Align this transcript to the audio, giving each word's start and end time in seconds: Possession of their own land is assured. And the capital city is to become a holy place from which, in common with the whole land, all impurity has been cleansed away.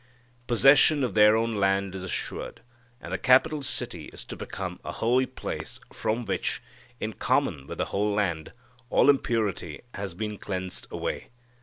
Possession 0.47 1.03
of 1.03 1.13
their 1.13 1.37
own 1.37 1.57
land 1.57 1.93
is 1.93 2.01
assured. 2.03 2.61
And 2.99 3.13
the 3.13 3.19
capital 3.19 3.61
city 3.61 4.05
is 4.05 4.23
to 4.23 4.35
become 4.35 4.79
a 4.83 4.91
holy 4.93 5.27
place 5.27 5.79
from 5.93 6.25
which, 6.25 6.59
in 6.99 7.13
common 7.13 7.67
with 7.67 7.77
the 7.77 7.85
whole 7.85 8.11
land, 8.11 8.51
all 8.89 9.11
impurity 9.11 9.81
has 9.93 10.15
been 10.15 10.39
cleansed 10.39 10.87
away. 10.89 11.27